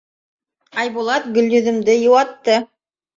[0.83, 2.57] Айбулат Гөлйөҙөмдө йыуатты: